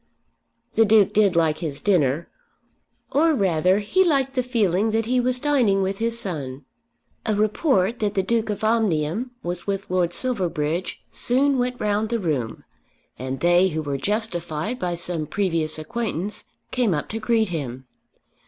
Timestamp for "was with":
9.43-9.91